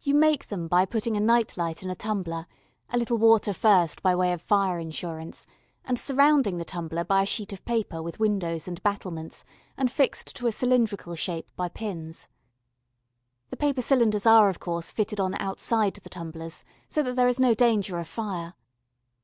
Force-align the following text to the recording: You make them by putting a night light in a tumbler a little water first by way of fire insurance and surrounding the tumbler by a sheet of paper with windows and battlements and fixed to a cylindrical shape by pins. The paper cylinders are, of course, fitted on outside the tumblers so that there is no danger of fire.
You 0.00 0.14
make 0.14 0.46
them 0.46 0.68
by 0.68 0.86
putting 0.86 1.16
a 1.16 1.20
night 1.20 1.56
light 1.56 1.82
in 1.82 1.90
a 1.90 1.96
tumbler 1.96 2.46
a 2.90 2.96
little 2.96 3.18
water 3.18 3.52
first 3.52 4.02
by 4.04 4.14
way 4.14 4.32
of 4.32 4.40
fire 4.40 4.78
insurance 4.78 5.48
and 5.84 5.98
surrounding 5.98 6.58
the 6.58 6.64
tumbler 6.64 7.02
by 7.02 7.22
a 7.22 7.26
sheet 7.26 7.52
of 7.52 7.64
paper 7.64 8.00
with 8.00 8.20
windows 8.20 8.68
and 8.68 8.80
battlements 8.84 9.44
and 9.76 9.90
fixed 9.90 10.36
to 10.36 10.46
a 10.46 10.52
cylindrical 10.52 11.16
shape 11.16 11.50
by 11.56 11.68
pins. 11.68 12.28
The 13.50 13.56
paper 13.56 13.82
cylinders 13.82 14.26
are, 14.26 14.48
of 14.48 14.60
course, 14.60 14.92
fitted 14.92 15.18
on 15.18 15.34
outside 15.42 15.94
the 15.94 16.08
tumblers 16.08 16.64
so 16.88 17.02
that 17.02 17.16
there 17.16 17.26
is 17.26 17.40
no 17.40 17.52
danger 17.52 17.98
of 17.98 18.06
fire. 18.06 18.54